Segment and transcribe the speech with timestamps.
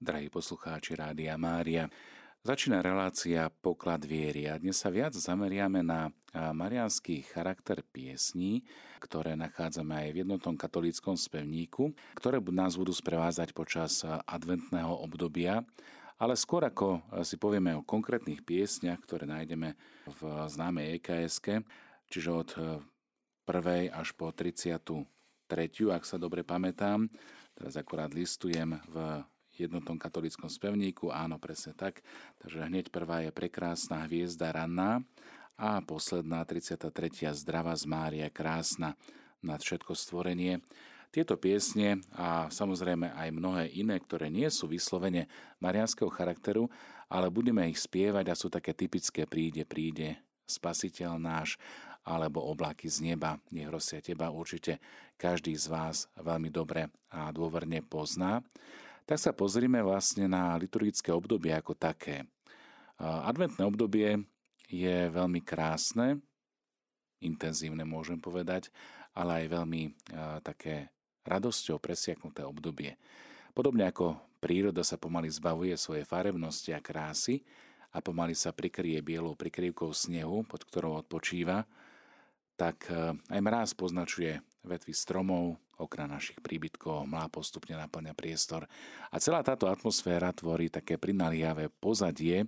[0.00, 1.84] Drahí poslucháči Rádia Mária,
[2.40, 8.64] začína relácia Poklad viery a dnes sa viac zameriame na marianský charakter piesní,
[8.96, 15.68] ktoré nachádzame aj v jednotnom katolíckom spevníku, ktoré nás budú sprevázať počas adventného obdobia.
[16.16, 19.76] Ale skôr ako si povieme o konkrétnych piesniach, ktoré nájdeme
[20.08, 21.60] v známej EKSK,
[22.08, 23.92] čiže od 1.
[23.92, 24.64] až po 33.
[25.92, 27.04] ak sa dobre pamätám,
[27.52, 29.28] teraz akorát listujem v
[29.66, 32.00] jednotnom katolickom spevníku, áno, presne tak.
[32.40, 35.04] Takže hneď prvá je prekrásna hviezda ranná
[35.60, 37.36] a posledná 33.
[37.36, 38.96] zdravá z Mária krásna
[39.44, 40.64] nad všetko stvorenie.
[41.10, 45.26] Tieto piesne a samozrejme aj mnohé iné, ktoré nie sú vyslovene
[45.58, 46.70] marianského charakteru,
[47.10, 51.58] ale budeme ich spievať a sú také typické príde, príde, spasiteľ náš,
[52.06, 53.36] alebo oblaky z neba.
[53.52, 54.80] Nech rosia teba určite
[55.20, 58.40] každý z vás veľmi dobre a dôverne pozná
[59.10, 62.30] tak sa pozrime vlastne na liturgické obdobie ako také.
[63.02, 64.22] Adventné obdobie
[64.70, 66.22] je veľmi krásne,
[67.18, 68.70] intenzívne môžem povedať,
[69.10, 69.82] ale aj veľmi
[70.46, 70.94] také
[71.26, 72.94] radosťou presiaknuté obdobie.
[73.50, 77.42] Podobne ako príroda sa pomaly zbavuje svojej farebnosti a krásy
[77.90, 81.66] a pomaly sa prikrie bielou prikrývkou snehu, pod ktorou odpočíva,
[82.54, 82.86] tak
[83.26, 88.68] aj mráz poznačuje vetvy stromov, okna našich príbytkov, mlá postupne naplňa priestor.
[89.08, 92.44] A celá táto atmosféra tvorí také prinaliavé pozadie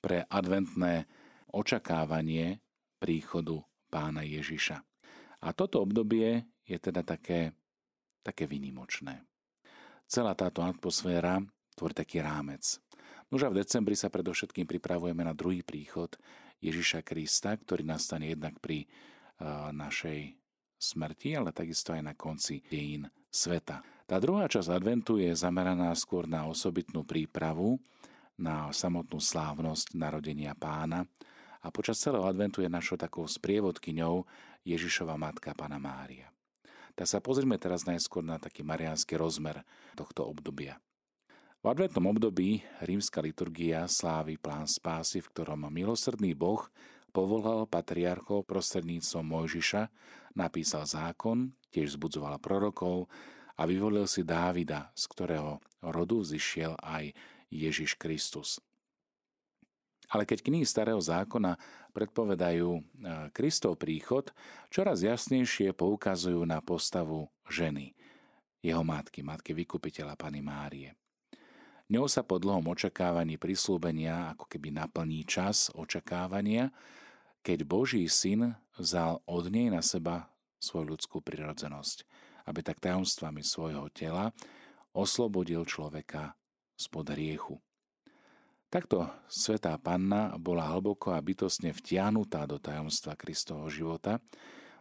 [0.00, 1.04] pre adventné
[1.52, 2.58] očakávanie
[2.96, 3.60] príchodu
[3.92, 4.80] pána Ježiša.
[5.44, 7.52] A toto obdobie je teda také,
[8.24, 9.20] také vynimočné.
[10.08, 11.44] Celá táto atmosféra
[11.76, 12.80] tvorí taký rámec.
[13.28, 16.16] Nož v decembri sa predovšetkým pripravujeme na druhý príchod
[16.60, 18.88] Ježiša Krista, ktorý nastane jednak pri
[19.72, 20.41] našej
[20.82, 23.86] smrti, ale takisto aj na konci dejín sveta.
[24.10, 27.78] Tá druhá časť adventu je zameraná skôr na osobitnú prípravu,
[28.34, 31.06] na samotnú slávnosť narodenia pána
[31.62, 34.26] a počas celého adventu je našou takou sprievodkyňou
[34.66, 36.26] Ježišova matka Pana Mária.
[36.98, 39.62] Tak sa pozrime teraz najskôr na taký mariánsky rozmer
[39.96, 40.76] tohto obdobia.
[41.62, 46.66] V adventnom období rímska liturgia slávi plán spásy, v ktorom milosrdný Boh
[47.14, 49.82] povolal patriarchov prostredníctvom Mojžiša,
[50.36, 53.08] napísal zákon, tiež zbudzoval prorokov
[53.56, 57.12] a vyvolil si Dávida, z ktorého rodu zišiel aj
[57.52, 58.60] Ježiš Kristus.
[60.12, 61.56] Ale keď knihy Starého zákona
[61.96, 62.82] predpovedajú e,
[63.32, 64.28] Kristov príchod,
[64.68, 67.96] čoraz jasnejšie poukazujú na postavu ženy,
[68.60, 70.92] jeho matky, matky vykupiteľa Pany Márie.
[71.88, 76.72] Ňou sa po dlhom očakávaní prislúbenia ako keby naplní čas očakávania,
[77.42, 80.30] keď Boží syn vzal od nej na seba
[80.62, 82.06] svoju ľudskú prirodzenosť,
[82.46, 84.30] aby tak tajomstvami svojho tela
[84.94, 86.38] oslobodil človeka
[86.78, 87.58] spod hriechu.
[88.72, 94.16] Takto svetá panna bola hlboko a bytostne vtiahnutá do tajomstva Kristovho života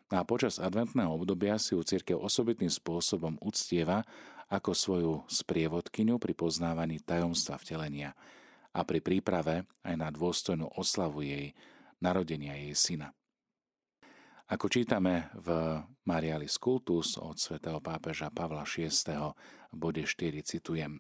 [0.07, 4.07] a počas adventného obdobia si ju církev osobitným spôsobom uctieva
[4.47, 8.15] ako svoju sprievodkyňu pri poznávaní tajomstva vtelenia
[8.71, 11.51] a pri príprave aj na dôstojnú oslavu jej
[12.01, 13.13] narodenia jej syna.
[14.51, 18.91] Ako čítame v Marialis Cultus od svätého pápeža Pavla VI.
[19.71, 20.99] v bode 4 citujem.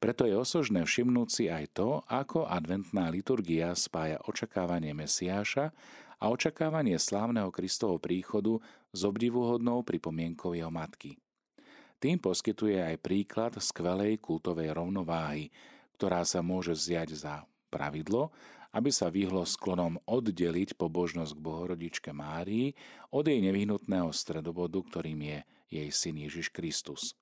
[0.00, 5.70] Preto je osožné všimnúť si aj to, ako adventná liturgia spája očakávanie Mesiáša
[6.18, 8.58] a očakávanie slávneho Kristovho príchodu
[8.90, 11.20] s obdivuhodnou pripomienkou jeho matky.
[12.00, 15.52] Tým poskytuje aj príklad skvelej kultovej rovnováhy,
[15.94, 17.34] ktorá sa môže vziať za
[17.70, 18.34] pravidlo
[18.74, 22.74] aby sa vyhlo sklonom oddeliť pobožnosť k Bohorodičke Márii
[23.14, 25.38] od jej nevyhnutného stredobodu, ktorým je
[25.70, 27.14] jej syn Ježiš Kristus.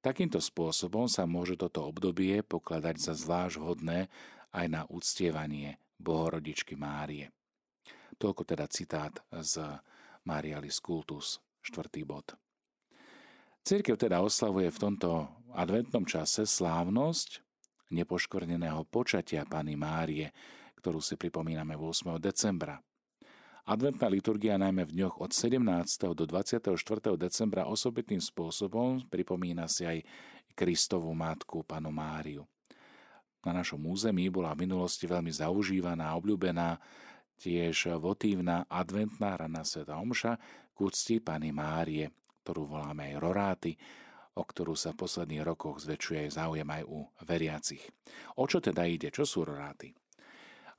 [0.00, 4.08] Takýmto spôsobom sa môže toto obdobie pokladať za zvlášť vhodné
[4.54, 7.34] aj na uctievanie Bohorodičky Márie.
[8.16, 9.60] Toľko teda citát z
[10.24, 11.92] Marialis Cultus, 4.
[12.06, 12.32] bod.
[13.60, 17.44] Církev teda oslavuje v tomto adventnom čase slávnosť
[17.92, 20.32] nepoškvrneného počatia Pany Márie,
[20.80, 22.16] ktorú si pripomíname 8.
[22.16, 22.80] decembra.
[23.68, 25.60] Adventná liturgia najmä v dňoch od 17.
[26.16, 26.74] do 24.
[27.20, 30.00] decembra osobitným spôsobom pripomína si aj
[30.56, 32.48] Kristovú matku, panu Máriu.
[33.44, 36.80] Na našom území bola v minulosti veľmi zaužívaná a obľúbená
[37.40, 40.36] tiež votívna adventná rana Sveta Omša
[40.72, 42.08] k úcti Pany Márie,
[42.44, 43.72] ktorú voláme aj Roráty,
[44.36, 47.84] o ktorú sa v posledných rokoch zväčšuje záujem aj u veriacich.
[48.36, 49.08] O čo teda ide?
[49.08, 49.92] Čo sú roráty?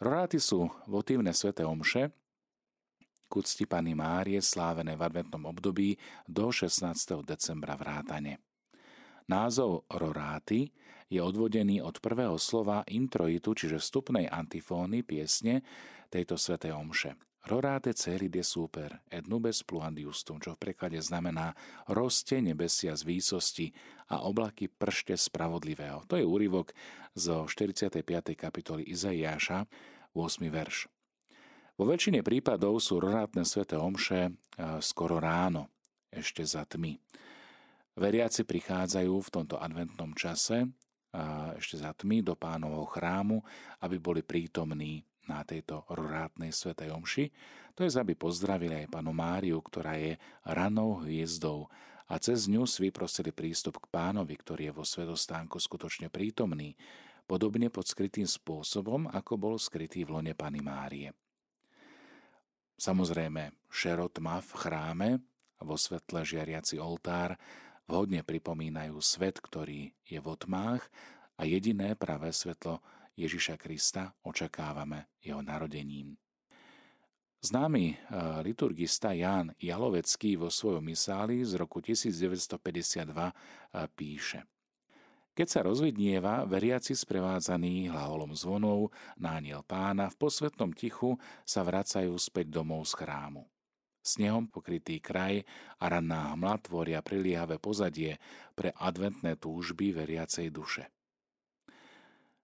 [0.02, 2.10] Roráty sú votívne sveté omše,
[3.30, 5.94] k úcti Pany Márie slávené v adventnom období
[6.26, 7.22] do 16.
[7.22, 8.42] decembra vrátane.
[9.30, 10.74] Názov roráty
[11.06, 15.62] je odvodený od prvého slova introitu, čiže vstupnej antifóny piesne
[16.10, 17.14] tejto svätej omše.
[17.42, 21.58] Rorate celi de super, et nubes pluandiustum, čo v preklade znamená
[21.90, 23.68] roste nebesia z výsosti
[24.14, 26.06] a oblaky pršte spravodlivého.
[26.06, 26.70] To je úryvok
[27.18, 28.06] zo 45.
[28.38, 29.66] kapitoly Izaiáša,
[30.14, 30.54] 8.
[30.54, 30.86] verš.
[31.82, 34.32] Vo väčšine prípadov sú rorátne sveté omše e,
[34.86, 35.74] skoro ráno,
[36.14, 37.02] ešte za tmy.
[37.98, 40.70] Veriaci prichádzajú v tomto adventnom čase
[41.60, 43.44] ešte za tmy do pánovho chrámu,
[43.84, 47.32] aby boli prítomní na tejto rorátnej svetej omši,
[47.72, 51.72] to je, aby pozdravili aj panu Máriu, ktorá je ranou hviezdou
[52.12, 56.76] a cez ňu si vyprosili prístup k pánovi, ktorý je vo svetostánku skutočne prítomný,
[57.24, 61.16] podobne pod skrytým spôsobom, ako bol skrytý v lone Pany Márie.
[62.76, 65.10] Samozrejme, šerotma v chráme,
[65.64, 67.40] vo svetle žiariaci oltár,
[67.88, 70.84] vhodne pripomínajú svet, ktorý je v otmách
[71.40, 72.84] a jediné pravé svetlo
[73.22, 76.18] Ježiša Krista očakávame jeho narodením.
[77.42, 77.96] Známy e,
[78.46, 82.54] liturgista Ján Jalovecký vo svojom misáli z roku 1952
[83.02, 83.34] e,
[83.98, 84.46] píše
[85.34, 92.62] Keď sa rozvidnieva, veriaci sprevádzaní hlaholom zvonov na pána v posvetnom tichu sa vracajú späť
[92.62, 93.50] domov z chrámu.
[94.02, 95.42] Snehom pokrytý kraj
[95.82, 98.22] a ranná hmla tvoria priliehavé pozadie
[98.54, 100.90] pre adventné túžby veriacej duše.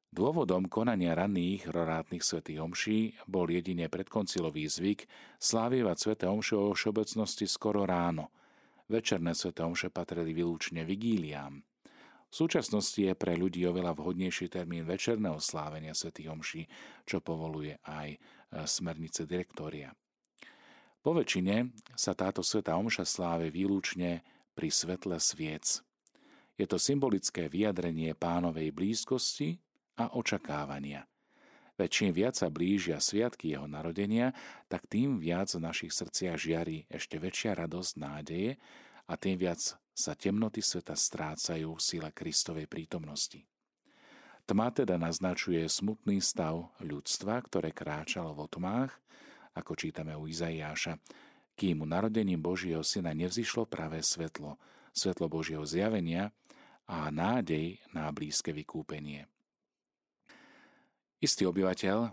[0.08, 5.04] Dôvodom konania ranných rorátnych svätých omší bol jedine predkoncilový zvyk
[5.36, 8.32] slávievať sväté omše o všeobecnosti skoro ráno.
[8.88, 11.60] Večerné sväté omše patrili vylúčne vigíliám.
[12.28, 16.62] V súčasnosti je pre ľudí oveľa vhodnejší termín večerného slávenia svätých omší,
[17.08, 18.18] čo povoluje aj e,
[18.68, 19.96] smernice direktória.
[21.04, 24.24] Po väčšine sa táto sveta omša sláve výlučne
[24.56, 25.80] pri svetle sviec.
[26.60, 29.56] Je to symbolické vyjadrenie pánovej blízkosti
[29.98, 31.10] a očakávania.
[31.78, 34.34] Veď čím viac sa blížia sviatky jeho narodenia,
[34.66, 38.58] tak tým viac v našich srdciach žiari ešte väčšia radosť, nádeje
[39.06, 39.62] a tým viac
[39.94, 43.46] sa temnoty sveta strácajú v sile Kristovej prítomnosti.
[44.48, 48.96] Tma teda naznačuje smutný stav ľudstva, ktoré kráčalo v otmách,
[49.54, 50.98] ako čítame u Izaiáša,
[51.58, 54.58] kým narodením Božieho syna nevzýšlo pravé svetlo,
[54.94, 56.34] svetlo Božieho zjavenia
[56.90, 59.30] a nádej na blízke vykúpenie.
[61.18, 62.12] Istý obyvateľ eh,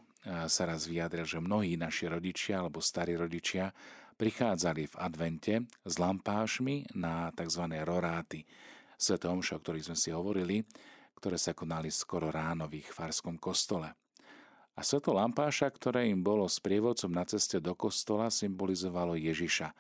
[0.49, 3.69] sa raz vyjadril, že mnohí naši rodičia alebo starí rodičia
[4.17, 5.55] prichádzali v advente
[5.85, 7.65] s lampášmi na tzv.
[7.85, 8.47] roráty,
[8.97, 10.65] sveté o ktorých sme si hovorili,
[11.19, 13.93] ktoré sa konali skoro ráno v ich farskom kostole.
[14.75, 19.71] A sveto lampáša, ktoré im bolo s prievodcom na ceste do kostola, symbolizovalo Ježiša,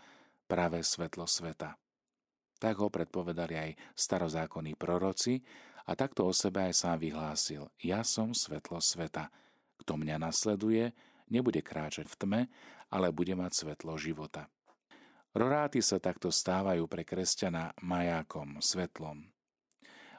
[0.46, 1.74] práve svetlo sveta.
[2.62, 5.42] Tak ho predpovedali aj starozákonní proroci
[5.84, 9.28] a takto o sebe aj sám vyhlásil, ja som svetlo sveta.
[9.80, 10.96] Kto mňa nasleduje,
[11.28, 12.40] nebude kráčať v tme,
[12.88, 14.48] ale bude mať svetlo života.
[15.34, 19.34] Roráty sa takto stávajú pre kresťana majákom, svetlom.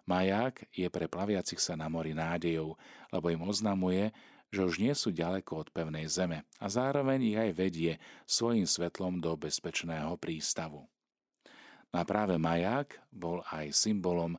[0.05, 2.77] Maják je pre plaviacich sa na mori nádejou,
[3.09, 4.13] lebo im oznamuje,
[4.53, 7.91] že už nie sú ďaleko od pevnej zeme a zároveň ich aj vedie
[8.29, 10.85] svojim svetlom do bezpečného prístavu.
[11.95, 14.35] No a práve maják bol aj symbolom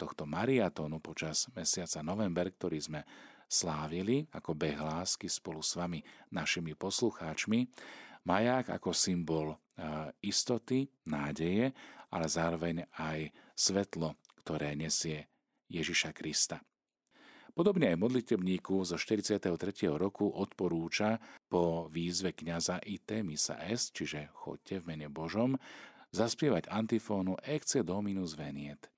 [0.00, 3.04] tohto mariatónu počas mesiaca november, ktorý sme
[3.44, 6.00] slávili ako beh lásky spolu s vami,
[6.32, 7.68] našimi poslucháčmi,
[8.24, 9.60] maják ako symbol
[10.24, 11.76] istoty, nádeje,
[12.08, 15.28] ale zároveň aj svetlo, ktoré nesie
[15.68, 16.64] Ježiša Krista.
[17.52, 19.52] Podobne aj modlitebníku zo 43.
[19.92, 25.60] roku odporúča po výzve kniaza IT misa est, čiže chodte v mene Božom,
[26.14, 28.90] zaspievať antifónu Ecce Dominus Veniet.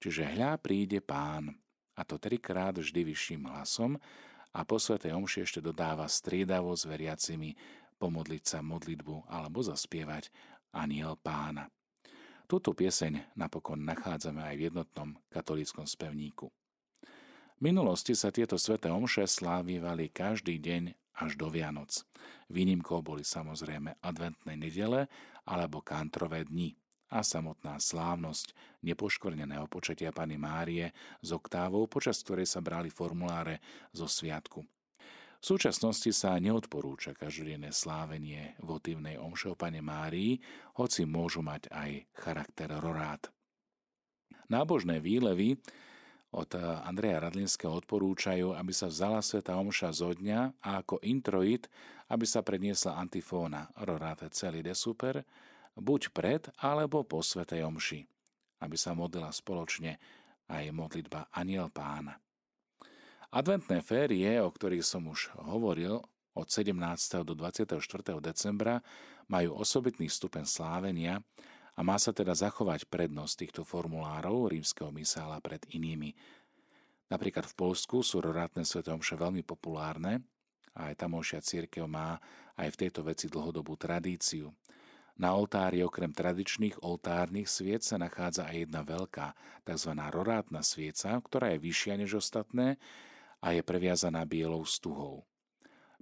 [0.00, 1.52] Čiže hľa príde pán,
[1.94, 3.96] a to trikrát vždy vyšším hlasom
[4.54, 7.54] a po svetej omši ešte dodáva striedavo s veriacimi
[7.98, 10.28] pomodliť sa modlitbu alebo zaspievať
[10.74, 11.70] aniel pána.
[12.44, 16.52] Túto pieseň napokon nachádzame aj v jednotnom katolíckom spevníku.
[17.54, 22.04] V minulosti sa tieto sveté omše slávivali každý deň až do Vianoc.
[22.50, 25.06] Výnimkou boli samozrejme adventné nedele
[25.44, 26.76] alebo kantrové dni
[27.14, 30.90] a samotná slávnosť nepoškvrneného počatia Pany Márie
[31.22, 33.62] z oktávou, počas ktorej sa brali formuláre
[33.94, 34.64] zo sviatku.
[35.44, 40.40] V súčasnosti sa neodporúča každodenné slávenie votívnej omše o Pane Márii,
[40.80, 43.20] hoci môžu mať aj charakter rorát.
[44.48, 45.60] Nábožné výlevy
[46.34, 46.50] od
[46.82, 51.70] Andreja Radlinského odporúčajú, aby sa vzala sveta omša zo dňa a ako introit,
[52.10, 55.22] aby sa predniesla antifóna Rorate celý de super,
[55.78, 58.00] buď pred alebo po Svetej Omši,
[58.66, 59.98] aby sa modlila spoločne
[60.50, 62.18] a je modlitba Aniel pána.
[63.34, 66.02] Adventné férie, o ktorých som už hovoril,
[66.34, 66.74] od 17.
[67.22, 67.78] do 24.
[68.18, 68.82] decembra
[69.30, 71.22] majú osobitný stupeň slávenia
[71.74, 76.14] a má sa teda zachovať prednosť týchto formulárov rímskeho misála pred inými.
[77.10, 80.22] Napríklad v Polsku sú rorátne svetomše veľmi populárne
[80.74, 82.18] a aj tamovšia církev má
[82.54, 84.54] aj v tejto veci dlhodobú tradíciu.
[85.14, 89.26] Na oltári okrem tradičných oltárnych sviec sa nachádza aj jedna veľká,
[89.62, 89.90] tzv.
[90.10, 92.82] rorátna svieca, ktorá je vyššia než ostatné
[93.38, 95.22] a je previazaná bielou stuhou.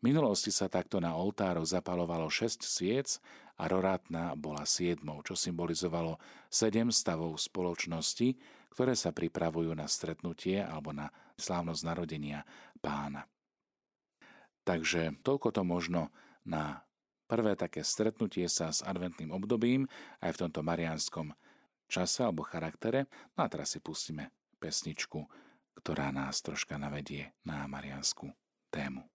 [0.00, 3.20] V minulosti sa takto na oltároch zapalovalo 6 sviec
[3.58, 6.16] a rorátna bola siedmou, čo symbolizovalo
[6.48, 8.36] sedem stavov spoločnosti,
[8.72, 12.48] ktoré sa pripravujú na stretnutie alebo na slávnosť narodenia
[12.80, 13.28] pána.
[14.62, 16.08] Takže toľko to možno
[16.46, 16.86] na
[17.26, 19.90] prvé také stretnutie sa s adventným obdobím
[20.24, 21.34] aj v tomto marianskom
[21.90, 23.10] čase alebo charaktere.
[23.36, 25.20] No a teraz si pustíme pesničku,
[25.76, 28.32] ktorá nás troška navedie na marianskú
[28.72, 29.11] tému.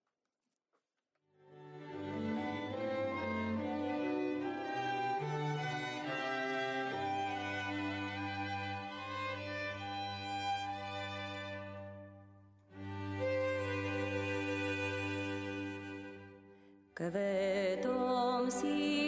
[16.98, 19.07] Kvetom si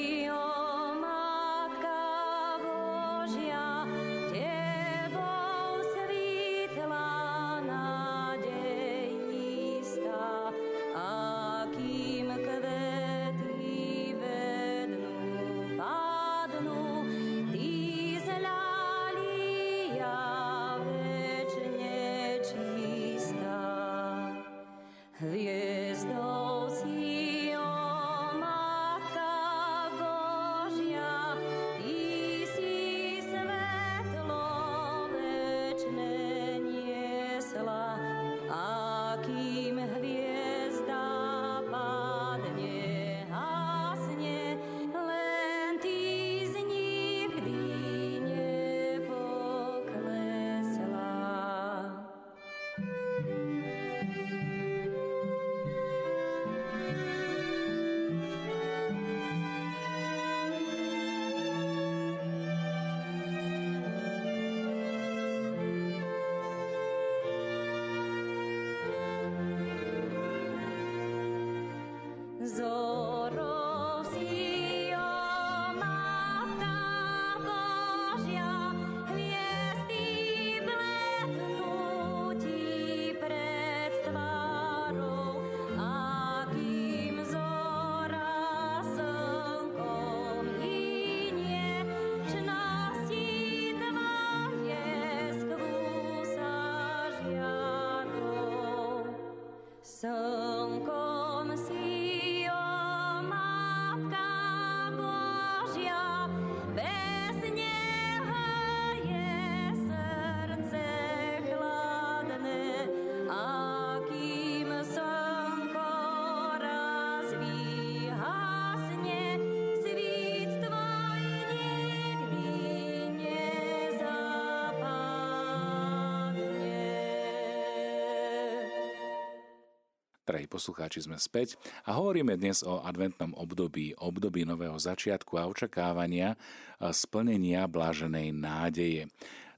[130.31, 136.39] Drahí poslucháči, sme späť a hovoríme dnes o adventnom období, období nového začiatku a očakávania
[136.79, 139.11] a splnenia bláženej nádeje.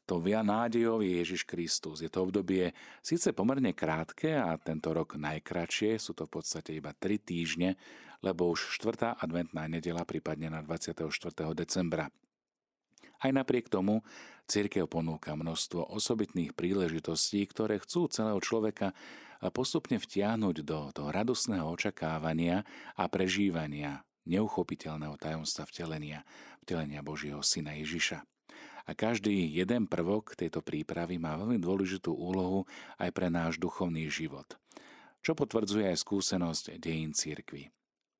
[0.09, 2.01] To via nádejov je Ježiš Kristus.
[2.01, 2.73] Je to obdobie
[3.05, 7.77] síce pomerne krátke a tento rok najkračšie, sú to v podstate iba 3 týždne,
[8.25, 9.21] lebo už 4.
[9.21, 11.05] adventná nedela prípadne na 24.
[11.53, 12.09] decembra.
[13.21, 14.01] Aj napriek tomu
[14.49, 18.97] církev ponúka množstvo osobitných príležitostí, ktoré chcú celého človeka
[19.51, 22.63] postupne vtiahnuť do toho radosného očakávania
[22.95, 26.23] a prežívania neuchopiteľného tajomstva vtelenia,
[26.63, 28.23] vtelenia Božieho Syna Ježiša.
[28.83, 32.67] A každý jeden prvok tejto prípravy má veľmi dôležitú úlohu
[32.99, 34.59] aj pre náš duchovný život,
[35.23, 37.71] čo potvrdzuje aj skúsenosť dejín církvy.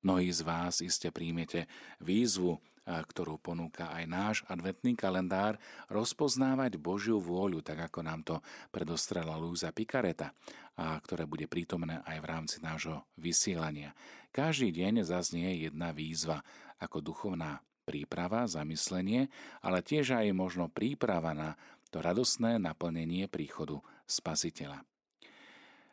[0.03, 1.71] Mnohí z vás iste príjmete
[2.03, 8.37] výzvu ktorú ponúka aj náš adventný kalendár, rozpoznávať Božiu vôľu, tak ako nám to
[8.75, 10.35] predostrela Lúza Pikareta,
[10.79, 13.95] a ktoré bude prítomné aj v rámci nášho vysielania.
[14.33, 16.41] Každý deň zaznie jedna výzva
[16.81, 19.29] ako duchovná príprava, zamyslenie,
[19.61, 21.55] ale tiež aj možno príprava na
[21.93, 24.83] to radosné naplnenie príchodu Spasiteľa.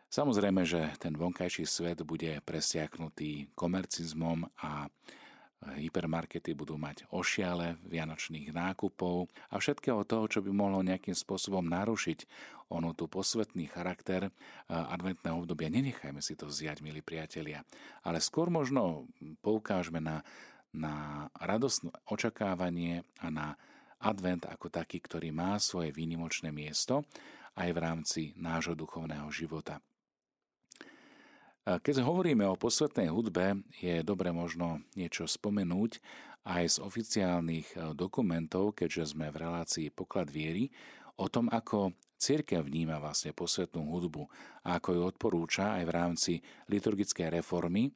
[0.09, 4.89] Samozrejme, že ten vonkajší svet bude presiaknutý komercizmom a
[5.59, 12.23] hypermarkety budú mať ošiale vianočných nákupov a všetkého toho, čo by mohlo nejakým spôsobom narušiť
[12.71, 14.29] onu tú posvetný charakter
[14.69, 15.73] adventného obdobia.
[15.73, 17.65] Nenechajme si to vziať, milí priatelia,
[18.05, 19.09] ale skôr možno
[19.43, 20.21] poukážme na,
[20.71, 23.47] na radosné očakávanie a na
[23.99, 27.03] advent ako taký, ktorý má svoje výnimočné miesto
[27.59, 29.83] aj v rámci nášho duchovného života.
[31.67, 35.99] Keď hovoríme o posvetnej hudbe, je dobre možno niečo spomenúť
[36.47, 40.71] aj z oficiálnych e, dokumentov, keďže sme v relácii Poklad viery,
[41.19, 44.23] o tom, ako církev vníma vlastne posvetnú hudbu
[44.65, 46.33] a ako ju odporúča aj v rámci
[46.71, 47.91] liturgickej reformy,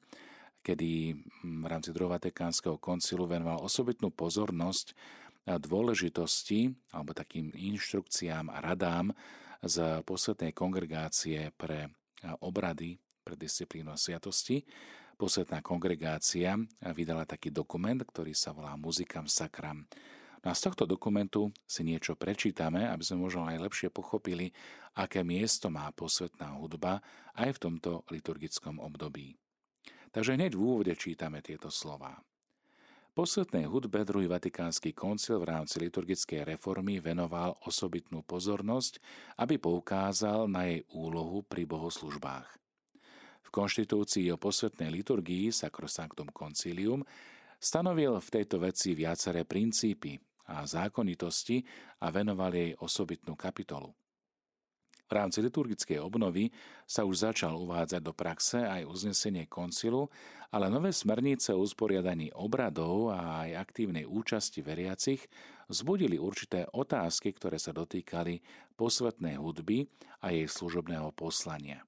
[0.60, 4.96] kedy v rámci druhého Vatikánskeho koncilu venoval osobitnú pozornosť
[5.44, 9.12] a dôležitosti alebo takým inštrukciám a radám
[9.60, 11.92] z posvetnej kongregácie pre
[12.40, 14.68] obrady pre disciplínu a sviatosti.
[15.16, 16.60] Posvetná kongregácia
[16.92, 19.88] vydala taký dokument, ktorý sa volá Muzikam Sakram.
[20.44, 24.52] No a z tohto dokumentu si niečo prečítame, aby sme možno aj lepšie pochopili,
[24.92, 27.00] aké miesto má posvetná hudba
[27.40, 29.40] aj v tomto liturgickom období.
[30.12, 32.20] Takže hneď v úvode čítame tieto slová.
[33.14, 38.98] Posvetnej hudbe druhý Vatikánsky koncil v rámci liturgickej reformy venoval osobitnú pozornosť,
[39.38, 42.63] aby poukázal na jej úlohu pri bohoslužbách
[43.54, 47.06] konštitúcii o posvetnej liturgii Sacrosanctum Concilium
[47.62, 50.18] stanovil v tejto veci viaceré princípy
[50.50, 51.62] a zákonitosti
[52.02, 53.94] a venoval jej osobitnú kapitolu.
[55.04, 56.50] V rámci liturgickej obnovy
[56.90, 60.10] sa už začal uvádzať do praxe aj uznesenie koncilu,
[60.50, 65.22] ale nové smernice o usporiadaní obradov a aj aktívnej účasti veriacich
[65.70, 68.42] vzbudili určité otázky, ktoré sa dotýkali
[68.74, 69.86] posvetnej hudby
[70.26, 71.86] a jej služobného poslania.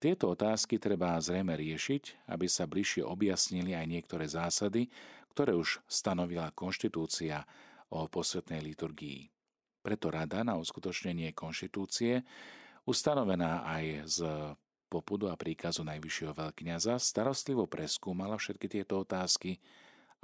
[0.00, 4.88] Tieto otázky treba zrejme riešiť, aby sa bližšie objasnili aj niektoré zásady,
[5.36, 7.44] ktoré už stanovila konštitúcia
[7.92, 9.28] o posvetnej liturgii.
[9.84, 12.24] Preto rada na uskutočnenie konštitúcie,
[12.88, 14.18] ustanovená aj z
[14.88, 19.60] popudu a príkazu Najvyššieho veľkňaza, starostlivo preskúmala všetky tieto otázky,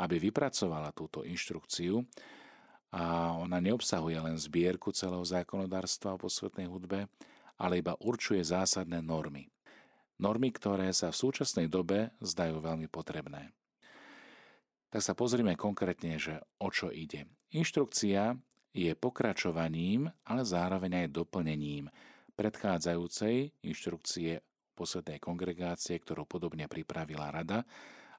[0.01, 2.01] aby vypracovala túto inštrukciu
[2.97, 7.13] a ona neobsahuje len zbierku celého zákonodárstva o posvetnej hudbe,
[7.61, 9.53] ale iba určuje zásadné normy.
[10.17, 13.53] Normy, ktoré sa v súčasnej dobe zdajú veľmi potrebné.
[14.89, 17.29] Tak sa pozrime konkrétne, že o čo ide.
[17.53, 18.33] Inštrukcia
[18.73, 21.89] je pokračovaním, ale zároveň aj doplnením
[22.37, 24.41] predchádzajúcej inštrukcie
[24.77, 27.65] posvetnej kongregácie, ktorú podobne pripravila rada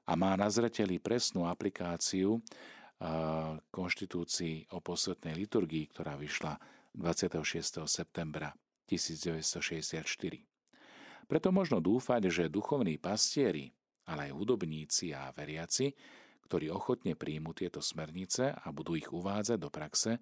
[0.06, 2.42] a má na zreteli presnú aplikáciu
[3.70, 6.58] konštitúcii o posvetnej liturgii, ktorá vyšla
[6.98, 7.86] 26.
[7.86, 8.50] septembra
[8.90, 10.57] 1964.
[11.28, 13.68] Preto možno dúfať, že duchovní pastieri,
[14.08, 15.92] ale aj hudobníci a veriaci,
[16.48, 20.16] ktorí ochotne príjmu tieto smernice a budú ich uvádzať do praxe,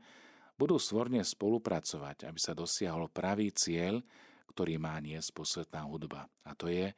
[0.59, 4.03] budú svorne spolupracovať, aby sa dosiahol pravý cieľ,
[4.51, 6.27] ktorý má niesť posvetná hudba.
[6.43, 6.91] A to je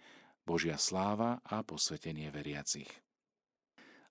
[0.49, 2.89] Božia sláva a posvetenie veriacich.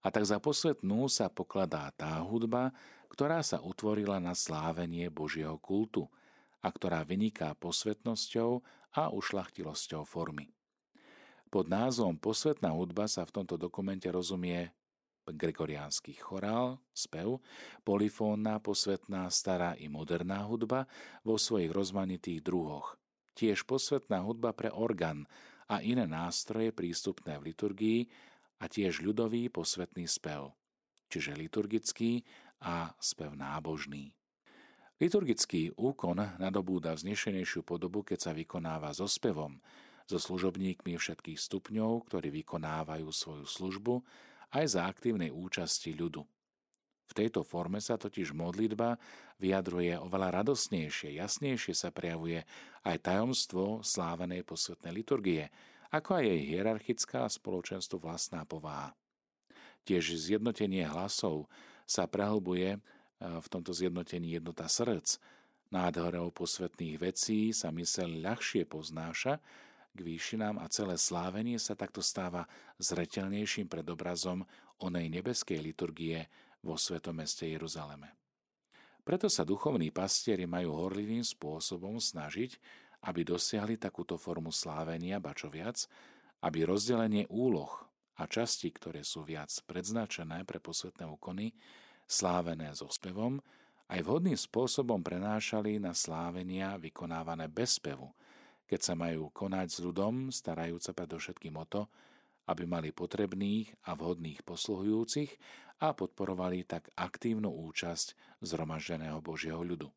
[0.05, 2.69] A tak za posvetnú sa pokladá tá hudba,
[3.09, 6.05] ktorá sa utvorila na slávenie Božieho kultu
[6.61, 8.61] a ktorá vyniká posvetnosťou
[8.97, 10.49] a ušlachtilosťou formy.
[11.53, 14.73] Pod názvom Posvetná hudba sa v tomto dokumente rozumie
[15.27, 17.43] gregoriánsky chorál, spev,
[17.85, 20.89] polifónna, posvetná, stará i moderná hudba
[21.21, 22.97] vo svojich rozmanitých druhoch.
[23.37, 25.29] Tiež posvetná hudba pre orgán
[25.69, 27.99] a iné nástroje prístupné v liturgii
[28.63, 30.55] a tiež ľudový posvetný spev,
[31.11, 32.25] čiže liturgický
[32.63, 34.16] a spev nábožný.
[34.97, 39.61] Liturgický úkon nadobúda vznešenejšiu podobu, keď sa vykonáva so spevom,
[40.09, 44.01] so služobníkmi všetkých stupňov, ktorí vykonávajú svoju službu,
[44.57, 46.25] aj za aktívnej účasti ľudu.
[47.07, 48.97] V tejto forme sa totiž modlitba
[49.37, 52.41] vyjadruje oveľa radosnejšie, jasnejšie sa prejavuje
[52.81, 55.53] aj tajomstvo slávenej posvetnej liturgie,
[55.93, 58.97] ako aj jej hierarchická a spoločenstvu vlastná povaha.
[59.87, 61.47] Tiež zjednotenie hlasov
[61.87, 62.81] sa prehlbuje
[63.21, 65.17] v tomto zjednotení jednota srdc,
[65.73, 69.41] nádherou posvetných vecí sa mysel ľahšie poznáša
[69.97, 72.45] k výšinám a celé slávenie sa takto stáva
[72.77, 74.45] zretelnejším pred obrazom
[74.77, 76.29] onej nebeskej liturgie
[76.61, 78.13] vo svetom meste Jeruzaleme.
[79.01, 82.59] Preto sa duchovní pastieri majú horlivým spôsobom snažiť,
[83.07, 85.87] aby dosiahli takúto formu slávenia bačo viac,
[86.43, 87.71] aby rozdelenie úloh
[88.19, 91.55] a časti, ktoré sú viac predznačené pre posvetné úkony,
[92.07, 93.43] slávené so spevom,
[93.87, 98.11] aj vhodným spôsobom prenášali na slávenia vykonávané bez spevu,
[98.67, 101.81] keď sa majú konať s ľudom, starajúca predovšetkým o to,
[102.47, 105.31] aby mali potrebných a vhodných posluhujúcich
[105.83, 109.91] a podporovali tak aktívnu účasť zhromaždeného Božieho ľudu.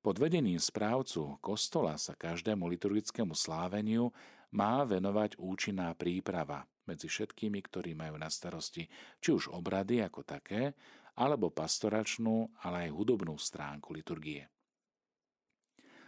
[0.00, 4.14] Pod vedením správcu kostola sa každému liturgickému sláveniu
[4.54, 8.86] má venovať účinná príprava medzi všetkými, ktorí majú na starosti
[9.18, 10.74] či už obrady ako také,
[11.16, 14.46] alebo pastoračnú, ale aj hudobnú stránku liturgie.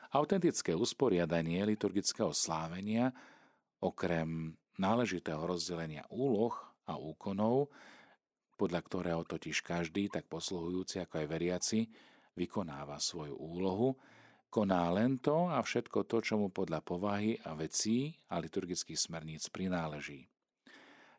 [0.08, 3.12] Autentické usporiadanie liturgického slávenia,
[3.80, 6.56] okrem náležitého rozdelenia úloh
[6.88, 7.68] a úkonov,
[8.56, 11.80] podľa ktorého totiž každý, tak posluhujúci ako aj veriaci,
[12.34, 13.98] vykonáva svoju úlohu,
[14.48, 19.52] koná len to a všetko to, čo mu podľa povahy a vecí a liturgických smerníc
[19.52, 20.26] prináleží.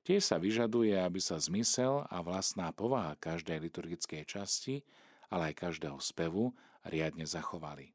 [0.10, 4.82] Tiež sa vyžaduje, aby sa zmysel a vlastná povaha každej liturgickej časti,
[5.30, 6.50] ale aj každého spevu
[6.82, 7.94] riadne zachovali.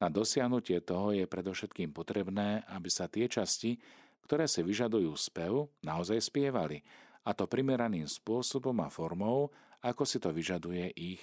[0.00, 3.76] Na dosiahnutie toho je predovšetkým potrebné, aby sa tie časti,
[4.24, 6.80] ktoré si vyžadujú spev, naozaj spievali,
[7.28, 9.52] a to primeraným spôsobom a formou,
[9.84, 11.20] ako si to vyžaduje ich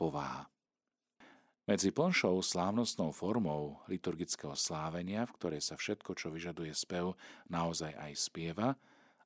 [0.00, 0.48] povaha.
[1.68, 7.20] Medzi plnšou slávnostnou formou liturgického slávenia, v ktorej sa všetko, čo vyžaduje spev,
[7.52, 8.80] naozaj aj spieva,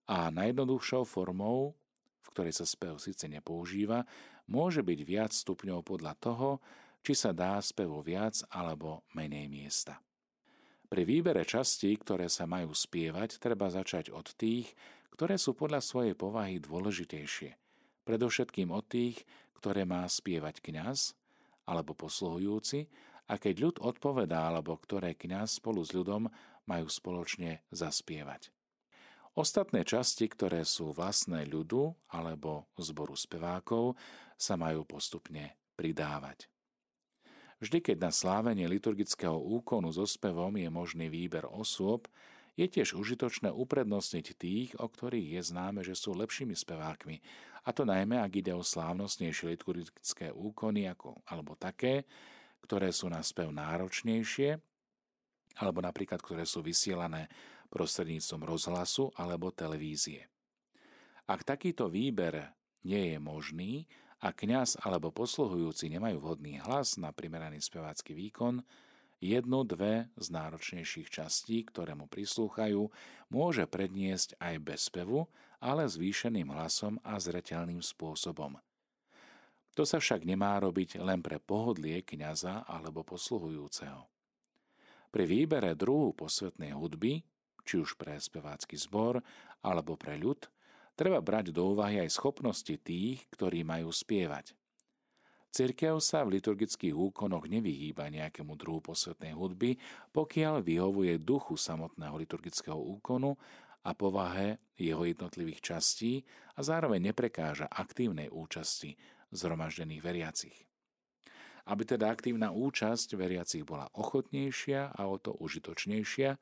[0.05, 1.77] a najjednoduchšou formou,
[2.25, 4.05] v ktorej sa spev síce nepoužíva,
[4.49, 6.49] môže byť viac stupňov podľa toho,
[7.05, 10.01] či sa dá spevu viac alebo menej miesta.
[10.89, 14.73] Pri výbere častí, ktoré sa majú spievať, treba začať od tých,
[15.13, 17.57] ktoré sú podľa svojej povahy dôležitejšie.
[18.07, 19.25] Predovšetkým od tých,
[19.59, 21.19] ktoré má spievať kňaz
[21.67, 22.87] alebo posluhujúci,
[23.25, 26.29] a keď ľud odpovedá, alebo ktoré kňaz spolu s ľudom
[26.69, 28.54] majú spoločne zaspievať.
[29.35, 33.99] Ostatné časti, ktoré sú vlastné ľudu alebo zboru spevákov,
[34.39, 36.47] sa majú postupne pridávať.
[37.59, 42.07] Vždy, keď na slávenie liturgického úkonu so spevom je možný výber osôb,
[42.55, 47.19] je tiež užitočné uprednostniť tých, o ktorých je známe, že sú lepšími spevákmi,
[47.65, 52.05] a to najmä, ak ide o slávnostnejšie liturgické úkony ako, alebo také,
[52.61, 54.61] ktoré sú na spev náročnejšie,
[55.65, 57.27] alebo napríklad, ktoré sú vysielané
[57.75, 60.31] prostredníctvom rozhlasu alebo televízie.
[61.27, 62.55] Ak takýto výber
[62.87, 63.73] nie je možný,
[64.25, 68.65] a kňaz alebo posluhujúci nemajú vhodný hlas na primeraný spevácky výkon,
[69.21, 72.89] jednu, dve z náročnejších častí, ktoré mu prislúchajú,
[73.29, 75.29] môže predniesť aj bez spevu,
[75.61, 78.57] ale zvýšeným hlasom a zretelným spôsobom.
[79.75, 84.07] To sa však nemá robiť len pre pohodlie kňaza alebo posluhujúceho.
[85.13, 87.23] Pri výbere druhu posvetnej hudby,
[87.65, 89.25] či už pre spevácky zbor
[89.65, 90.47] alebo pre ľud,
[90.95, 94.55] treba brať do úvahy aj schopnosti tých, ktorí majú spievať.
[95.55, 99.79] Cirkev sa v liturgických úkonoch nevyhýba nejakému druhu posvetnej hudby,
[100.11, 103.39] pokiaľ vyhovuje duchu samotného liturgického úkonu
[103.87, 106.27] a povahe jeho jednotlivých častí
[106.59, 108.99] a zároveň neprekáža aktívnej účasti
[109.31, 110.57] zhromaždených veriacich.
[111.71, 116.35] Aby teda aktívna účasť veriacich bola ochotnejšia a o to užitočnejšia,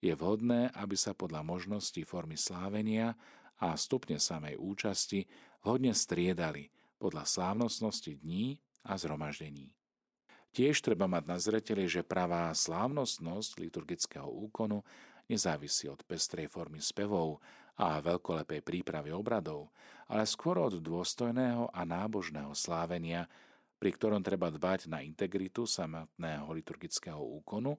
[0.00, 3.16] je vhodné, aby sa podľa možností formy slávenia
[3.56, 5.24] a stupne samej účasti
[5.64, 6.68] hodne striedali
[7.00, 9.72] podľa slávnostnosti dní a zhromaždení.
[10.56, 14.80] Tiež treba mať na zreteli, že pravá slávnostnosť liturgického úkonu
[15.28, 17.44] nezávisí od pestrej formy spevov
[17.76, 19.68] a veľkolepej prípravy obradov,
[20.08, 23.28] ale skôr od dôstojného a nábožného slávenia,
[23.76, 27.76] pri ktorom treba dbať na integritu samotného liturgického úkonu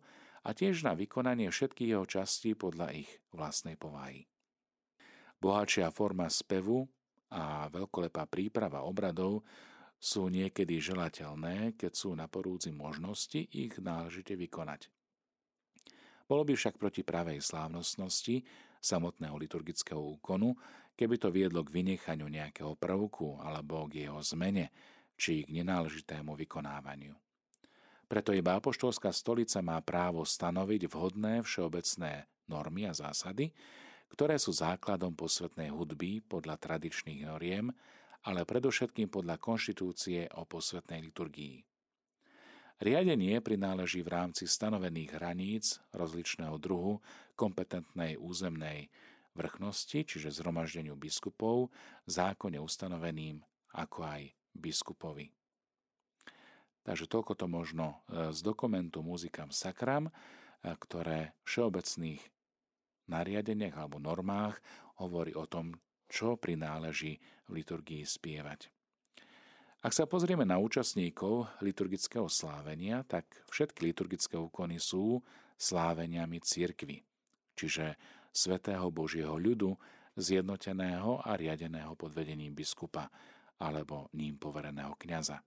[0.48, 4.24] a tiež na vykonanie všetkých jeho častí podľa ich vlastnej povahy.
[5.44, 6.88] Bohatšia forma spevu
[7.36, 9.44] a veľkolepá príprava obradov
[10.00, 14.88] sú niekedy želateľné, keď sú na porúdzi možnosti ich náležite vykonať.
[16.28, 18.44] Bolo by však proti pravej slávnostnosti
[18.80, 20.56] samotného liturgického úkonu,
[20.96, 24.72] keby to viedlo k vynechaniu nejakého prvku alebo k jeho zmene
[25.20, 27.27] či k nenáležitému vykonávaniu.
[28.08, 33.52] Preto iba Apoštolská stolica má právo stanoviť vhodné všeobecné normy a zásady,
[34.08, 37.68] ktoré sú základom posvetnej hudby podľa tradičných noriem,
[38.24, 41.64] ale predovšetkým podľa konštitúcie o posvetnej liturgii.
[42.78, 47.02] Riadenie prináleží v rámci stanovených hraníc rozličného druhu
[47.34, 48.88] kompetentnej územnej
[49.34, 51.74] vrchnosti, čiže zhromaždeniu biskupov,
[52.06, 53.42] zákone ustanoveným
[53.74, 54.22] ako aj
[54.54, 55.37] biskupovi.
[56.88, 60.12] Takže toľko to možno e, z dokumentu Muzikam Sakram, e,
[60.64, 62.24] ktoré všeobecných
[63.12, 64.64] nariadeniach alebo normách
[65.04, 65.76] hovorí o tom,
[66.08, 67.20] čo prináleží
[67.52, 68.72] v liturgii spievať.
[69.84, 75.20] Ak sa pozrieme na účastníkov liturgického slávenia, tak všetky liturgické úkony sú
[75.60, 77.04] sláveniami cirkvy.
[77.54, 78.00] Čiže
[78.32, 79.76] svetého Božieho ľudu,
[80.18, 83.12] zjednoteného a riadeného pod vedením biskupa
[83.62, 85.38] alebo ním povereného kňaza.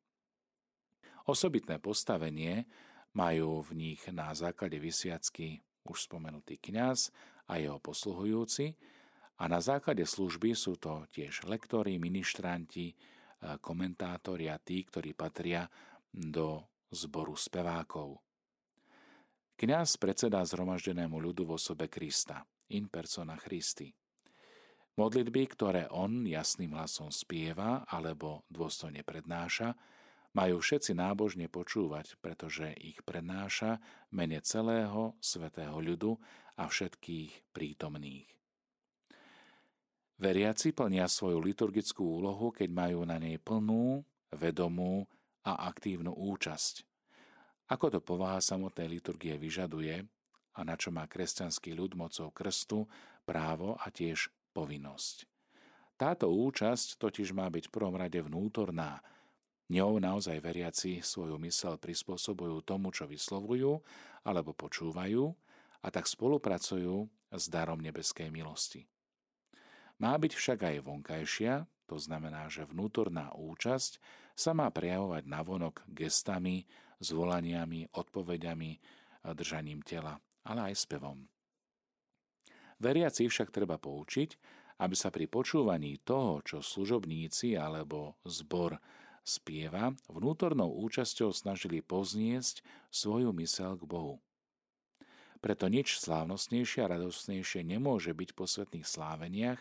[1.31, 2.67] Osobitné postavenie
[3.15, 7.15] majú v nich na základe vysviacky už spomenutý kňaz
[7.47, 8.75] a jeho posluhujúci
[9.39, 12.99] a na základe služby sú to tiež lektori, ministranti,
[13.63, 15.71] komentátori a tí, ktorí patria
[16.11, 18.19] do zboru spevákov.
[19.55, 22.43] Kňaz predseda zhromaždenému ľudu v osobe Krista,
[22.75, 23.87] in persona Christi.
[24.99, 29.79] Modlitby, ktoré on jasným hlasom spieva alebo dôstojne prednáša,
[30.37, 33.83] majú všetci nábožne počúvať, pretože ich prednáša
[34.15, 36.19] mene celého svetého ľudu
[36.59, 38.29] a všetkých prítomných.
[40.21, 44.05] Veriaci plnia svoju liturgickú úlohu, keď majú na nej plnú,
[44.37, 45.09] vedomú
[45.49, 46.85] a aktívnu účasť.
[47.73, 50.05] Ako to povaha samotnej liturgie vyžaduje
[50.59, 52.85] a na čo má kresťanský ľud mocou krstu
[53.25, 55.25] právo a tiež povinnosť.
[55.97, 59.01] Táto účasť totiž má byť v prvom rade vnútorná.
[59.71, 63.79] Ňou naozaj veriaci svoju mysel prispôsobujú tomu, čo vyslovujú
[64.27, 65.31] alebo počúvajú
[65.81, 68.91] a tak spolupracujú s darom nebeskej milosti.
[70.03, 71.55] Má byť však aj vonkajšia,
[71.87, 74.03] to znamená, že vnútorná účasť
[74.35, 76.67] sa má prejavovať navonok gestami,
[76.99, 78.71] zvolaniami, odpovediami,
[79.39, 81.31] držaním tela, ale aj spevom.
[82.81, 84.31] Veriaci však treba poučiť,
[84.81, 88.81] aby sa pri počúvaní toho, čo služobníci alebo zbor
[89.25, 94.17] spieva, vnútornou účasťou snažili pozniesť svoju mysel k Bohu.
[95.41, 99.61] Preto nič slávnostnejšie a radostnejšie nemôže byť po svetných sláveniach,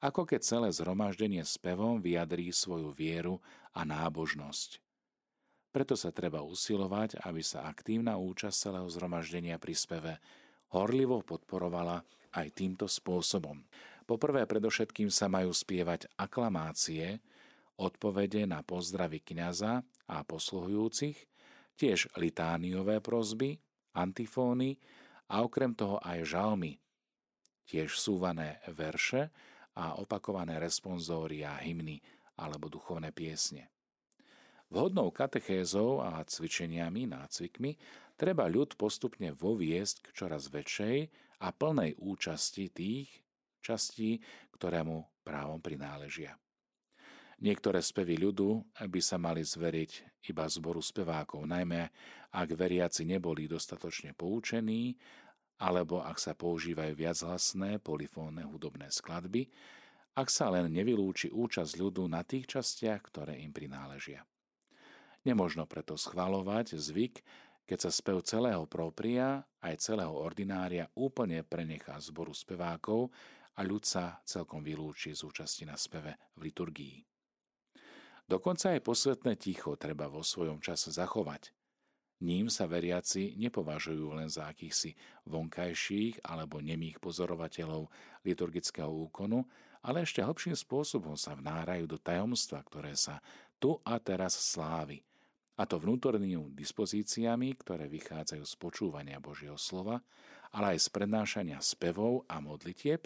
[0.00, 3.36] ako keď celé zhromaždenie spevom vyjadrí svoju vieru
[3.76, 4.80] a nábožnosť.
[5.70, 10.12] Preto sa treba usilovať, aby sa aktívna účasť celého zhromaždenia pri speve
[10.74, 12.02] horlivo podporovala
[12.34, 13.62] aj týmto spôsobom.
[14.08, 17.22] Poprvé predovšetkým sa majú spievať aklamácie,
[17.80, 21.16] odpovede na pozdravy kniaza a posluhujúcich,
[21.80, 23.56] tiež litániové prozby,
[23.96, 24.76] antifóny
[25.32, 26.76] a okrem toho aj žalmy,
[27.64, 29.32] tiež súvané verše
[29.80, 32.04] a opakované responsória, hymny
[32.36, 33.72] alebo duchovné piesne.
[34.70, 37.74] Vhodnou katechézou a cvičeniami, nácvikmi
[38.14, 41.10] treba ľud postupne voviesť k čoraz väčšej
[41.42, 43.10] a plnej účasti tých
[43.64, 44.20] častí,
[44.54, 46.38] ktoré mu právom prináležia.
[47.40, 51.88] Niektoré spevy ľudu by sa mali zveriť iba zboru spevákov, najmä
[52.36, 54.92] ak veriaci neboli dostatočne poučení,
[55.60, 59.48] alebo ak sa používajú viachlasné polifónne hudobné skladby,
[60.20, 64.20] ak sa len nevylúči účasť ľudu na tých častiach, ktoré im prináležia.
[65.24, 67.24] Nemožno preto schvalovať zvyk,
[67.64, 73.08] keď sa spev celého propria aj celého ordinária úplne prenechá zboru spevákov
[73.56, 77.19] a ľud sa celkom vylúči z účasti na speve v liturgii.
[78.30, 81.50] Dokonca aj posvetné ticho treba vo svojom čase zachovať.
[82.22, 84.94] Ním sa veriaci nepovažujú len za akýchsi
[85.26, 87.90] vonkajších alebo nemých pozorovateľov
[88.22, 89.42] liturgického úkonu,
[89.82, 93.18] ale ešte hlbším spôsobom sa vnárajú do tajomstva, ktoré sa
[93.58, 95.02] tu a teraz slávi,
[95.60, 100.00] a to vnútornými dispozíciami, ktoré vychádzajú z počúvania Božieho slova,
[100.56, 103.04] ale aj z prednášania spevov a modlitieb,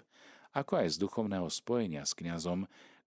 [0.55, 2.63] ako aj z duchovného spojenia s kňazom,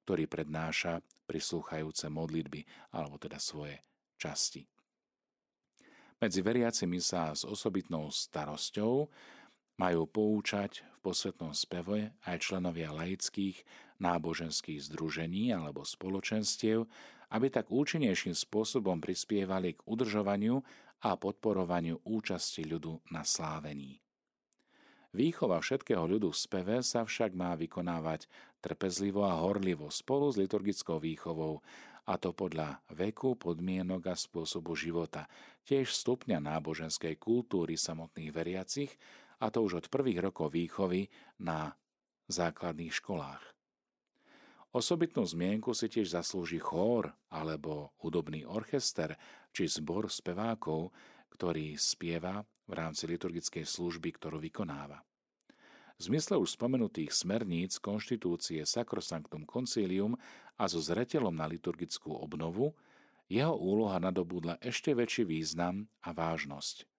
[0.08, 2.64] ktorý prednáša prislúchajúce modlitby,
[2.96, 3.84] alebo teda svoje
[4.16, 4.64] časti.
[6.16, 9.04] Medzi veriacimi sa s osobitnou starosťou
[9.76, 13.60] majú poučať v posvetnom speve aj členovia laických
[14.00, 16.88] náboženských združení alebo spoločenstiev,
[17.28, 20.64] aby tak účinnejším spôsobom prispievali k udržovaniu
[21.04, 24.00] a podporovaniu účasti ľudu na slávení.
[25.16, 28.28] Výchova všetkého ľudu v speve sa však má vykonávať
[28.60, 31.64] trpezlivo a horlivo spolu s liturgickou výchovou,
[32.08, 35.28] a to podľa veku, podmienok a spôsobu života,
[35.68, 38.92] tiež stupňa náboženskej kultúry samotných veriacich,
[39.40, 41.08] a to už od prvých rokov výchovy
[41.40, 41.76] na
[42.28, 43.40] základných školách.
[44.68, 49.16] Osobitnú zmienku si tiež zaslúži chór alebo hudobný orchester
[49.56, 50.92] či zbor spevákov,
[51.38, 54.98] ktorý spieva v rámci liturgickej služby, ktorú vykonáva.
[55.98, 60.18] V zmysle už spomenutých smerníc konštitúcie Sacrosanctum Concilium
[60.58, 62.74] a so zretelom na liturgickú obnovu,
[63.30, 66.90] jeho úloha nadobudla ešte väčší význam a vážnosť.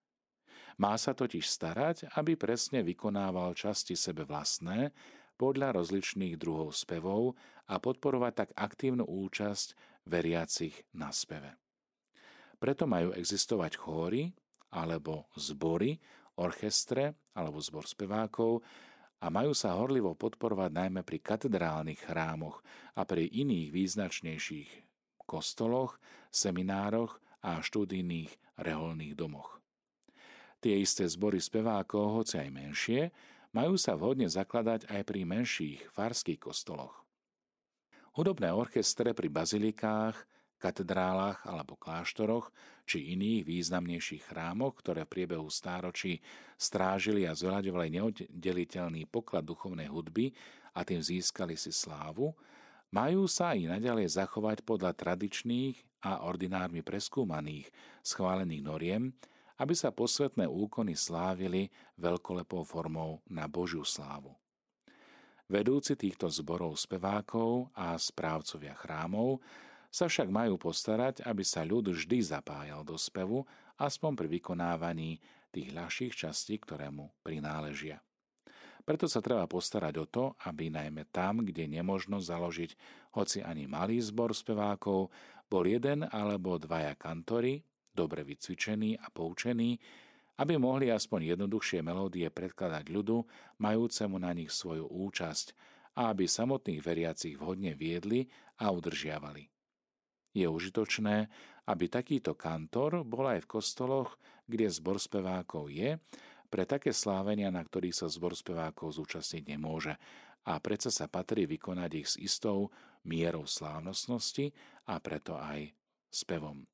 [0.80, 4.96] Má sa totiž starať, aby presne vykonával časti sebe vlastné,
[5.36, 7.36] podľa rozličných druhov spevov
[7.68, 9.76] a podporovať tak aktívnu účasť
[10.08, 11.56] veriacich na speve.
[12.60, 14.36] Preto majú existovať chóry
[14.76, 15.96] alebo zbory,
[16.36, 18.62] orchestre alebo zbor spevákov
[19.20, 22.64] a majú sa horlivo podporovať najmä pri katedrálnych chrámoch
[22.96, 24.70] a pri iných význačnejších
[25.28, 26.00] kostoloch,
[26.32, 29.60] seminároch a študijných reholných domoch.
[30.60, 33.02] Tie isté zbory spevákov, hoci aj menšie,
[33.56, 37.08] majú sa vhodne zakladať aj pri menších farských kostoloch.
[38.20, 40.20] Hudobné orchestre pri bazilikách,
[40.60, 42.52] katedrálach alebo kláštoroch
[42.84, 46.20] či iných významnejších chrámoch, ktoré v priebehu stáročí
[46.60, 50.36] strážili a zveľaďovali neoddeliteľný poklad duchovnej hudby
[50.76, 52.36] a tým získali si slávu,
[52.92, 57.70] majú sa i naďalej zachovať podľa tradičných a ordinármi preskúmaných
[58.02, 59.14] schválených noriem,
[59.60, 61.68] aby sa posvetné úkony slávili
[62.00, 64.34] veľkolepou formou na Božiu slávu.
[65.50, 69.42] Vedúci týchto zborov spevákov a správcovia chrámov
[69.90, 73.46] sa však majú postarať, aby sa ľud vždy zapájal do spevu,
[73.82, 75.18] aspoň pri vykonávaní
[75.50, 78.02] tých ľahších častí, ktoré mu prináležia.
[78.86, 82.74] Preto sa treba postarať o to, aby najmä tam, kde nemožno založiť
[83.14, 85.14] hoci ani malý zbor spevákov,
[85.50, 87.62] bol jeden alebo dvaja kantory,
[87.94, 89.78] dobre vycvičení a poučení,
[90.40, 93.28] aby mohli aspoň jednoduchšie melódie predkladať ľudu,
[93.60, 95.54] majúcemu na nich svoju účasť,
[96.00, 99.59] a aby samotných veriacich vhodne viedli a udržiavali.
[100.34, 101.30] Je užitočné,
[101.70, 104.18] aby takýto kantor bol aj v kostoloch,
[104.50, 106.02] kde zbor spevákov je,
[106.50, 109.94] pre také slávenia, na ktorých sa zbor spevákov zúčastniť nemôže
[110.50, 112.74] a predsa sa patrí vykonať ich s istou
[113.06, 114.50] mierou slávnostnosti
[114.90, 115.70] a preto aj
[116.10, 116.66] spevom.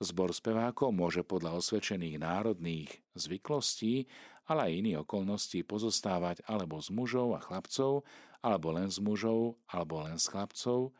[0.00, 4.10] Zbor spevákov môže podľa osvedčených národných zvyklostí,
[4.48, 8.02] ale aj iných okolností pozostávať alebo z mužov a chlapcov,
[8.44, 10.92] alebo len z mužov, alebo len z chlapcov,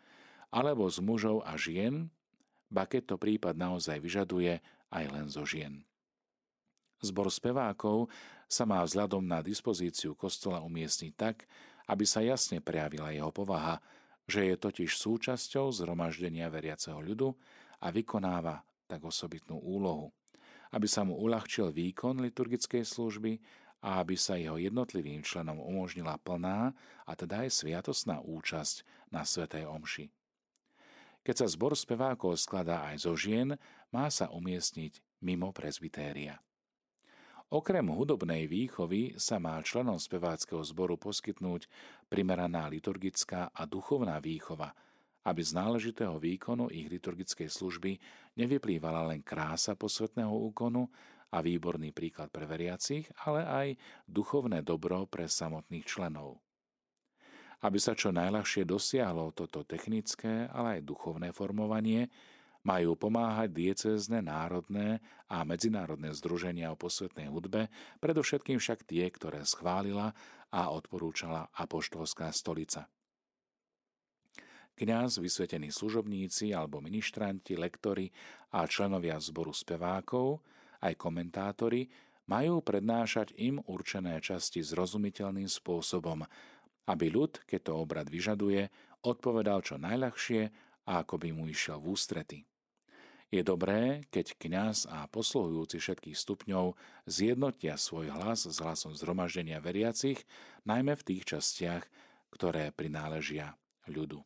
[0.54, 2.06] alebo z mužov a žien,
[2.70, 4.62] ba keď to prípad naozaj vyžaduje
[4.94, 5.82] aj len zo žien.
[7.02, 8.06] Zbor spevákov
[8.46, 11.50] sa má vzhľadom na dispozíciu kostola umiestniť tak,
[11.90, 13.82] aby sa jasne prejavila jeho povaha,
[14.24, 17.34] že je totiž súčasťou zhromaždenia veriaceho ľudu
[17.82, 20.14] a vykonáva tak osobitnú úlohu,
[20.72, 23.42] aby sa mu uľahčil výkon liturgickej služby
[23.84, 26.72] a aby sa jeho jednotlivým členom umožnila plná
[27.04, 30.23] a teda aj sviatosná účasť na Svetej Omši.
[31.24, 33.56] Keď sa zbor spevákov skladá aj zo žien,
[33.88, 36.38] má sa umiestniť mimo prezbytéria.
[37.48, 41.66] Okrem hudobnej výchovy sa má členom speváckého zboru poskytnúť
[42.12, 44.70] primeraná liturgická a duchovná výchova–
[45.24, 47.96] aby z náležitého výkonu ich liturgickej služby
[48.36, 50.92] nevyplývala len krása posvetného úkonu
[51.32, 53.68] a výborný príklad pre veriacich, ale aj
[54.04, 56.43] duchovné dobro pre samotných členov.
[57.64, 62.12] Aby sa čo najľahšie dosiahlo toto technické, ale aj duchovné formovanie,
[62.64, 70.12] majú pomáhať diecézne, národné a medzinárodné združenia o posvetnej hudbe, predovšetkým však tie, ktoré schválila
[70.52, 72.88] a odporúčala Apoštolská stolica.
[74.74, 78.10] Kňaz, vysvetení služobníci alebo ministranti, lektori
[78.58, 80.42] a členovia zboru spevákov,
[80.82, 81.86] aj komentátori,
[82.26, 86.24] majú prednášať im určené časti zrozumiteľným spôsobom,
[86.88, 88.68] aby ľud, keď to obrad vyžaduje,
[89.04, 90.42] odpovedal čo najľahšie
[90.88, 92.38] a ako by mu išiel v ústrety.
[93.32, 100.22] Je dobré, keď kňaz a posluhujúci všetkých stupňov zjednotia svoj hlas s hlasom zhromaždenia veriacich,
[100.62, 101.82] najmä v tých častiach,
[102.30, 103.58] ktoré prináležia
[103.90, 104.22] ľudu.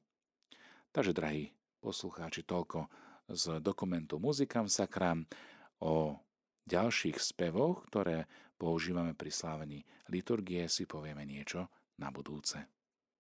[0.92, 2.90] Takže, drahí poslucháči, toľko
[3.33, 5.25] z dokumentu Muzikam Sakram
[5.81, 6.21] o
[6.68, 8.29] ďalších spevoch, ktoré
[8.61, 9.81] používame pri slávení
[10.12, 12.78] liturgie, si povieme niečo na budúce.